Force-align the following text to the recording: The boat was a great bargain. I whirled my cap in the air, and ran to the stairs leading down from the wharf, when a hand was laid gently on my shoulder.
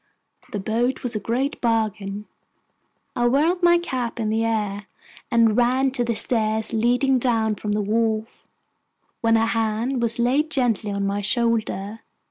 The 0.51 0.57
boat 0.59 1.03
was 1.03 1.15
a 1.15 1.19
great 1.19 1.61
bargain. 1.61 2.25
I 3.15 3.27
whirled 3.27 3.61
my 3.61 3.77
cap 3.77 4.19
in 4.19 4.29
the 4.31 4.43
air, 4.43 4.87
and 5.29 5.55
ran 5.55 5.91
to 5.91 6.03
the 6.03 6.15
stairs 6.15 6.73
leading 6.73 7.19
down 7.19 7.53
from 7.53 7.73
the 7.73 7.83
wharf, 7.83 8.47
when 9.21 9.37
a 9.37 9.45
hand 9.45 10.01
was 10.01 10.17
laid 10.17 10.49
gently 10.49 10.91
on 10.91 11.05
my 11.05 11.21
shoulder. 11.21 11.99